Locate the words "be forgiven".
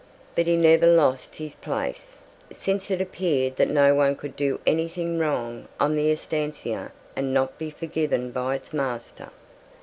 7.59-8.31